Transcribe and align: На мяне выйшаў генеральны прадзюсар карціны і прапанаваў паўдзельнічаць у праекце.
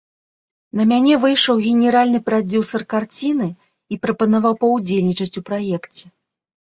На 0.79 0.83
мяне 0.91 1.13
выйшаў 1.25 1.59
генеральны 1.71 2.19
прадзюсар 2.29 2.81
карціны 2.93 3.47
і 3.93 4.01
прапанаваў 4.07 4.53
паўдзельнічаць 4.65 5.33
у 5.43 5.49
праекце. 5.51 6.05